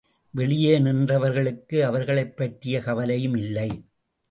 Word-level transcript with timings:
வெளியே 0.33 0.79
நின்றவர்களுக்கு 0.79 1.81
அவர்களைப் 1.81 2.37
பற்றிய 2.37 2.79
கவலையும் 2.79 3.35
இல்லை. 3.35 3.69